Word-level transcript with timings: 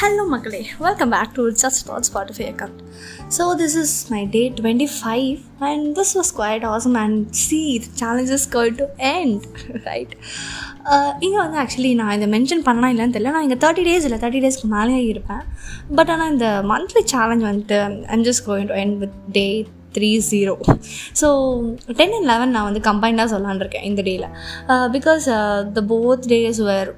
Hello, 0.00 0.22
welcome 0.84 1.10
back 1.10 1.10
back 1.14 1.30
just 1.38 1.62
Just 1.62 1.80
Thought 1.86 2.04
Spotify 2.08 2.44
account. 2.52 2.76
So, 3.36 3.42
this 3.60 3.72
is 3.80 3.90
my 4.12 4.20
day 4.34 4.44
25, 4.50 5.42
and 5.68 5.82
this 5.98 6.10
was 6.18 6.28
quite 6.38 6.62
awesome. 6.68 6.96
And 6.96 7.16
see, 7.40 7.66
the 7.78 7.90
challenge 8.00 8.30
challenges 8.30 8.46
going 8.54 8.76
to 8.78 8.86
end 9.10 9.42
right 9.88 10.14
இங்கே 11.24 11.36
வந்து 11.42 11.58
actually 11.62 11.90
நான் 12.00 12.14
இதை 12.18 12.28
mention 12.36 12.64
பண்ணா 12.68 12.88
இல்லைன்னு 12.92 13.14
தெரியல. 13.16 13.34
நான் 13.36 13.46
இங்கே 13.48 13.58
thirty 13.64 13.84
days 13.88 14.06
இல்லை 14.08 14.20
தேர்ட்டி 14.24 14.40
டேஸ்க்கு 14.44 14.70
மேலேயே 14.76 15.02
இருப்பேன். 15.10 15.44
பட் 15.98 16.12
ஆனால் 16.14 16.32
இந்த 16.36 16.48
மந்த்லி 16.72 17.02
சேலஞ்ச் 17.14 17.44
வந்துட்டு 17.50 17.78
I'm 18.16 18.24
just 18.30 18.44
going 18.48 18.70
to 18.72 18.78
end 18.84 18.96
with 19.04 19.18
day 19.38 19.46
three 19.98 20.10
zero 20.30 20.56
so 21.20 21.28
ten 22.00 22.16
and 22.18 22.30
eleven 22.32 22.56
நான் 22.56 22.68
வந்து 22.70 22.82
கம்பைண்டாக 22.90 23.28
சொல்லான் 23.34 23.62
இருக்கேன் 23.64 23.86
இந்த 23.90 24.02
டேயில் 24.08 24.28
because 24.98 25.28
the 25.78 25.82
both 25.92 26.26
days 26.34 26.62
were 26.70 26.90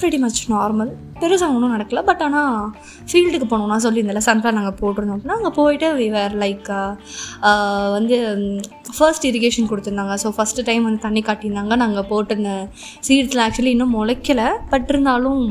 pretty 0.00 0.18
much 0.22 0.40
normal 0.52 0.90
பெருசாக 1.20 1.54
ஒன்றும் 1.56 1.74
நடக்கல 1.74 2.00
பட் 2.08 2.22
ஆனால் 2.26 2.56
ஃபீல்டுக்கு 3.10 3.46
போனோம் 3.52 3.70
நான் 3.72 3.84
சொல்லியிருந்தேன்ல 3.84 4.22
சன்ஃப்ளவர் 4.28 4.58
நாங்கள் 4.58 4.76
போட்டிருந்தோம் 4.80 5.16
அப்படின்னா 5.16 5.38
அங்கே 5.40 5.52
போயிட்டு 5.58 5.88
வி 6.00 6.08
வேர் 6.16 6.34
லைக் 6.42 6.68
வந்து 7.96 8.16
ஃபர்ஸ்ட் 8.96 9.26
இரிகேஷன் 9.30 9.68
கொடுத்துருந்தாங்க. 9.70 10.14
ஸோ 10.22 10.30
ஃபஸ்ட்டு 10.36 10.66
டைம் 10.68 10.86
வந்து 10.88 11.00
தண்ணி 11.06 11.22
காட்டியிருந்தாங்க. 11.28 11.76
நாங்கள் 11.84 12.08
போட்டிருந்த 12.12 12.52
சீட்ஸில் 13.08 13.44
ஆக்சுவலி 13.46 13.74
இன்னும் 13.76 13.94
முளைக்கலை. 13.98 14.48
பட் 14.72 14.88
இருந்தாலும் 14.94 15.44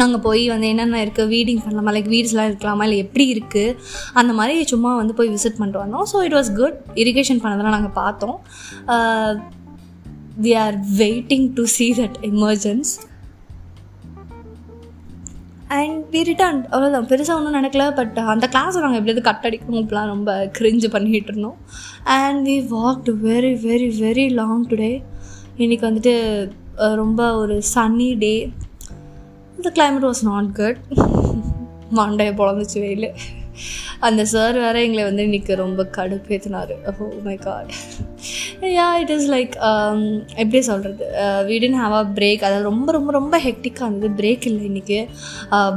நாங்கள் 0.00 0.22
போய் 0.26 0.42
வந்து 0.52 0.66
என்னென்ன 0.72 0.98
இருக்குது 1.04 1.30
வீடிங் 1.34 1.62
பண்ணலாமா 1.62 1.92
லைக் 1.94 2.10
வீட்ஸ்லாம் 2.12 2.48
இருக்கலாமா 2.50 2.84
இல்லை 2.88 2.98
எப்படி 3.04 3.24
இருக்குது 3.34 3.76
அந்த 4.20 4.32
மாதிரி 4.38 4.68
சும்மா 4.72 4.90
வந்து 5.00 5.14
போய் 5.18 5.32
விசிட் 5.36 5.58
பண்ணிட்டு 5.60 5.82
வந்தோம். 5.84 6.06
So 6.12 6.18
it 6.26 6.36
was 6.38 6.50
good 6.60 6.76
irrigation 7.04 7.40
பண்ணதெல்லாம் 7.44 7.76
நாங்கள் 7.78 7.96
பார்த்தோம். 8.02 8.36
We 10.44 10.52
are 10.64 10.76
waiting 11.04 11.48
to 11.56 11.64
see 11.76 11.88
that 12.00 12.18
emergence 12.32 12.92
and 15.76 15.98
we 16.14 16.20
return 16.28 16.60
அவ்வளோதான் 16.72 17.08
பெருசாக 17.10 17.38
ஒன்றும் 17.38 17.56
நடக்கல 17.58 17.84
பட் 17.98 18.16
அந்த 18.32 18.46
கிளாஸை 18.54 18.80
நாங்கள் 18.84 19.00
எப்படியாவது 19.00 19.22
கட் 19.28 19.46
அடிக்கணும் 19.48 19.82
இப்பெல்லாம் 19.82 20.12
ரொம்ப 20.14 20.30
கிரிஞ்சு 20.58 20.88
பண்ணிகிட்டு 20.94 21.30
இருந்தோம். 21.32 21.58
And 22.18 22.40
we 22.48 22.56
walked 22.76 23.12
very 23.28 23.52
very 23.66 23.88
very 24.04 24.26
long 24.40 24.64
today 24.70 24.92
இன்றைக்கி 25.62 25.84
வந்துட்டு 25.88 26.14
ரொம்ப 27.02 27.22
ஒரு 27.42 27.56
சன்னி 27.74 28.10
டே 28.24 28.34
இந்த 29.56 29.70
கிளைமேட் 29.78 30.08
வாஸ் 30.10 30.24
நாட் 30.30 30.50
குட் 30.60 30.80
மண்டையை 31.98 32.32
பொழந்துச்சு 32.40 32.80
வெயில். 32.86 33.08
அந்த 34.00 34.22
சார் 34.24 34.56
வேறு 34.58 34.82
எங்களை 34.82 35.02
வந்து 35.04 35.26
இன்றைக்கி 35.28 35.54
ரொம்ப 35.54 35.82
கடுப்பேற்றினார் 35.96 36.72
ஓ 36.90 37.08
my 37.22 37.36
god 37.38 37.70
yeah 38.70 38.88
it 39.00 39.12
is 39.16 39.28
like 39.30 39.54
எப்படி 40.36 40.60
சொல்கிறது 40.62 41.04
வீடின் 41.46 41.78
ஹாவ் 41.82 41.94
அ 41.94 42.04
பிரேக் 42.14 42.42
அதாவது 42.42 42.68
ரொம்ப 42.70 42.88
ரொம்ப 42.92 43.10
ரொம்ப 43.12 43.38
ஹெக்டிக்காக 43.38 43.88
இருந்தது. 43.88 44.12
பிரேக் 44.20 44.46
இல்லை 44.46 44.64
இன்றைக்கி 44.70 44.98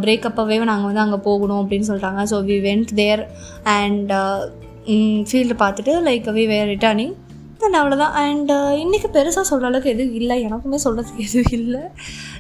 பிரேக் 0.02 0.26
uh, 0.26 0.32
அப்போவே 0.32 0.60
நாங்கள் 0.64 0.90
வந்து 0.90 1.06
அங்கே 1.06 1.20
போகணும் 1.24 1.62
அப்படின்னு 1.62 1.90
சொல்லிட்டாங்க 1.90 2.24
so 2.24 2.40
we 2.50 2.58
went 2.62 2.94
there 2.96 3.24
and 3.78 4.14
field 5.30 5.56
பார்த்துட்டு 5.60 5.94
like 6.02 6.26
we 6.38 6.46
were 6.48 6.68
returning 6.68 7.14
and 7.66 7.78
அவ்வளோதான் 7.80 8.16
அண்டு 8.22 8.54
uh, 8.54 8.72
இன்றைக்கி 8.84 9.08
பெருசாக 9.16 9.46
சொல்கிற 9.50 9.68
அளவுக்கு 9.70 9.92
எதுவும் 9.94 10.16
இல்லை. 10.20 10.36
எனக்குமே 10.48 10.78
சொல்கிறதுக்கு 10.86 11.26
எதுவும் 11.28 11.54
இல்லை. 11.60 11.82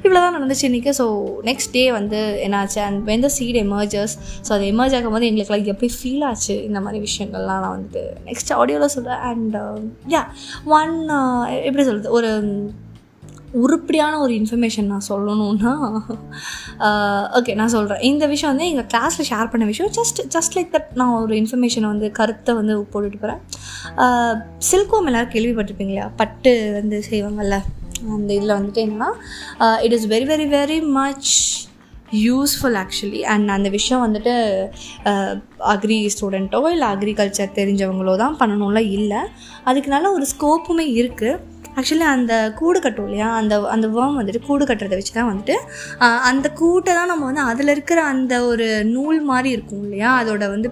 இவ்வளோ 0.04 0.20
தான் 0.24 0.36
நடந்துச்சு 0.38 0.66
இன்றைக்கி 0.70 0.92
ஸோ 1.00 1.06
நெக்ஸ்ட் 1.50 1.74
டே 1.78 1.84
வந்து 1.98 2.20
என்னாச்சு? 2.46 2.80
And 2.88 3.00
when 3.10 3.24
the 3.26 3.30
seed 3.38 3.60
emerges 3.64 4.16
so 4.48 4.52
அது 4.58 4.66
எமர்ஜ் 4.74 4.96
ஆகும்போது 4.98 5.28
எங்களுக்குலாம் 5.30 5.72
எப்படி 5.76 5.92
ஃபீல் 5.98 6.26
ஆச்சு? 6.30 6.56
இந்த 6.70 6.82
மாதிரி 6.86 7.02
விஷயங்கள்லாம் 7.08 7.62
நான் 7.66 7.76
வந்துட்டு 7.76 8.04
நெக்ஸ்ட் 8.30 8.54
ஆடியோவில் 8.60 8.94
சொல்கிறேன் 8.96 9.24
அண்ட் 9.32 9.58
யா 10.16 10.24
ஒன் 10.80 10.96
எப்படி 11.68 11.86
சொல்கிறது 11.90 12.16
ஒரு 12.20 12.32
உருப்படியான 13.62 14.14
ஒரு 14.24 14.34
இன்ஃபர்மேஷன் 14.40 14.90
நான் 14.92 15.06
சொல்லணும்னா 15.10 15.74
ஓகே 17.38 17.54
நான் 17.60 17.74
சொல்கிறேன் 17.76 18.04
இந்த 18.10 18.26
விஷயம் 18.34 18.52
வந்து 18.54 18.70
எங்கள் 18.72 18.88
கிளாஸில் 18.94 19.30
ஷேர் 19.32 19.52
பண்ண 19.52 19.66
விஷயம். 19.72 19.92
ஜஸ்ட் 19.98 20.22
ஜஸ்ட் 20.36 20.56
லைக் 20.58 20.72
தட் 20.76 20.90
நான் 21.02 21.14
ஒரு 21.24 21.36
இன்ஃபர்மேஷனை 21.42 21.88
வந்து 21.94 22.10
கருத்தை 22.20 22.54
வந்து 22.60 22.76
போட்டுட்டு 22.94 23.22
போகிறேன் 23.24 23.42
சில்கோம் 24.70 25.10
எல்லோரும் 25.12 25.34
கேள்விப்பட்டிருப்பீங்க 25.36 25.94
இல்லையா 25.94 26.10
பட்டு 26.22 26.54
வந்து 26.80 27.00
செய்வாங்கல்ல. 27.12 27.60
அந்த 28.16 28.30
இதில் 28.38 28.58
வந்துட்டு 28.58 28.84
என்னென்னா 28.86 29.12
it 29.86 29.96
is 29.98 30.08
very 30.14 30.28
very 30.34 30.48
very 30.58 30.80
much 31.00 31.32
useful 32.26 32.76
actually 32.82 33.22
and 33.34 33.48
அந்த 33.54 33.70
விஷயம் 33.78 34.04
வந்துட்டு 34.06 34.34
அக்ரி 35.74 35.98
ஸ்டூடெண்ட்டோ 36.16 36.60
இல்லை 36.74 36.88
அக்ரிகல்ச்சர் 36.96 37.56
தெரிஞ்சவங்களோ 37.60 38.14
தான் 38.24 38.38
பண்ணணும்ல 38.42 38.82
இல்லை. 38.98 39.22
அதுக்கு 39.70 39.90
நல்ல 39.96 40.08
ஒரு 40.18 40.26
ஸ்கோப்புமே 40.34 40.86
இருக்குது 41.00 41.40
ஆக்சுவலி 41.80 42.06
அந்த 42.16 42.34
கூடு 42.60 42.80
கட்டும் 42.86 43.08
இல்லையா? 43.08 43.28
அந்த 43.40 43.54
அந்த 43.76 43.86
வேர்ம் 43.96 44.18
வந்துட்டு 44.20 44.42
கூடு 44.48 44.64
கட்டுறதை 44.70 44.96
வச்சு 45.00 45.14
தான் 45.18 45.30
வந்துட்டு 45.30 45.56
அந்த 46.30 46.48
கூட்டை 46.60 46.92
தான் 47.00 47.10
நம்ம 47.12 47.24
வந்து 47.30 47.44
அதில் 47.52 47.72
இருக்கிற 47.76 48.00
அந்த 48.14 48.34
ஒரு 48.50 48.68
நூல் 48.96 49.20
மாதிரி 49.30 49.50
இருக்கும் 49.56 49.84
இல்லையா? 49.88 50.10
அதோட 50.22 50.44
வந்து 50.54 50.70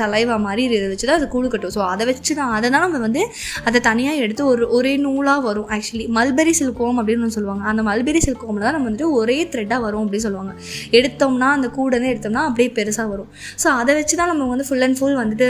சலைவா 0.00 0.36
மாதிரி 0.46 0.64
இதை 0.78 0.88
வச்சு 0.92 1.08
தான் 1.10 1.18
அது 1.20 1.28
கூடு 1.34 1.50
கட்டும் 1.54 1.74
ஸோ 1.76 1.82
அதை 1.92 2.06
வச்சு 2.10 2.34
தான் 2.40 2.52
அதை 2.56 2.70
தான் 2.74 2.84
நம்ம 2.86 3.02
வந்து 3.06 3.22
அதை 3.70 3.80
தனியாக 3.88 4.24
எடுத்து 4.24 4.44
ஒரு 4.52 4.66
ஒரே 4.78 4.94
நூலாக 5.06 5.46
வரும். 5.48 5.68
ஆக்சுவலி 5.76 6.06
மல்பெரி 6.18 6.54
சில்கோம் 6.60 6.98
அப்படின்னு 7.02 7.24
ஒன்று 7.26 7.38
சொல்லுவாங்க. 7.38 7.64
அந்த 7.72 7.84
மல்பெரி 7.90 8.22
சில்கோமில் 8.28 8.66
தான் 8.66 8.76
நம்ம 8.78 8.88
வந்துட்டு 8.90 9.10
ஒரே 9.20 9.38
த்ரெட்டாக 9.54 9.80
வரும் 9.86 10.04
அப்படின்னு 10.04 10.26
சொல்லுவாங்க. 10.28 10.54
எடுத்தோம்னா 11.00 11.50
அந்த 11.58 11.70
கூடனே 11.78 12.10
எடுத்தோம்னா 12.14 12.44
அப்படியே 12.50 12.70
பெருசாக 12.80 13.08
வரும். 13.14 13.30
ஸோ 13.64 13.68
அதை 13.80 13.94
வச்சு 14.00 14.16
தான் 14.22 14.32
நம்ம 14.34 14.52
வந்து 14.54 14.68
ஃபுல் 14.70 14.86
அண்ட் 14.88 14.98
ஃபுல் 15.00 15.18
வந்துட்டு 15.24 15.48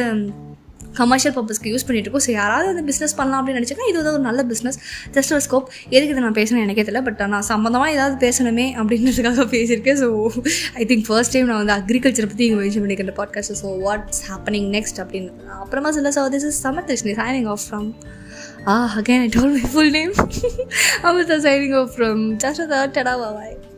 கமர்ஷியல் 1.01 1.35
பர்பஸ்க்கு 1.37 1.71
யூஸ் 1.73 1.87
பண்ணிட்டு 1.87 2.09
இருக்கோம். 2.09 2.25
ஸோ 2.27 2.31
யாராவது 2.31 2.67
வந்து 2.73 2.85
பிஸ்னஸ் 2.91 3.17
பண்ணலாம் 3.17 3.41
அப்படின்னு 3.41 3.61
நினச்சிங்கன்னா 3.61 3.89
இது 3.89 3.97
வந்து 4.01 4.13
ஒரு 4.13 4.25
நல்ல 4.29 4.43
பிஸ்னஸ் 4.43 4.79
ஜஸ்ட் 5.17 5.33
ஒரு 5.37 5.45
ஸ்கோப் 5.49 5.69
எதுக்கு 5.89 6.15
இதை 6.15 6.23
நான் 6.27 6.39
பேசணும் 6.41 6.63
எனக்கே 6.65 6.83
தெரியல. 6.83 7.03
பட் 7.03 7.23
நான் 7.35 7.49
சம்மந்தமாக 7.49 7.97
ஏதாவது 7.97 8.17
பேசணுமே 8.27 8.67
அப்படின்றதுக்காக 8.83 9.47
பேசியிருக்கேன். 9.57 10.01
So 10.03 10.09
I 10.75 10.85
think 10.85 11.07
first 11.11 11.33
time 11.33 11.47
நான் 11.47 11.61
வந்து 11.65 11.77
அக்ரிகல்ச்சர் 11.81 12.31
பற்றி 12.33 12.47
இங்கே 12.49 12.61
மென்ஷன் 12.63 12.85
பண்ணிக்கிறேன் 12.87 13.19
podcast 13.21 13.57
so 13.63 13.71
what's 13.87 14.23
happening 14.31 14.69
next 14.79 15.01
அப்படின்னு. 15.05 15.33
அப்புறமா 15.65 15.93
சொல்ல 15.99 16.13
so 16.19 16.25
this 16.37 16.49
is 16.53 16.67
Samardarshini 16.67 17.15
signing 17.23 17.51
off 17.55 17.65
from 17.69 17.91
Ah, 18.65 18.97
again, 18.97 19.23
I 19.23 19.29
told 19.29 19.53
my 19.53 19.61
full 19.61 19.91
name. 19.91 20.13
Amrita 21.03 21.41
signing 21.41 21.75
off 21.75 21.97
from 21.97 22.39
Chashada 22.39 22.93
Tada 22.93 23.35
Bye. 23.35 23.72